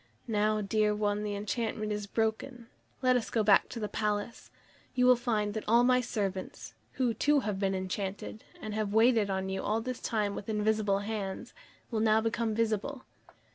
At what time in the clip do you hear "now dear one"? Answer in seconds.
0.27-1.21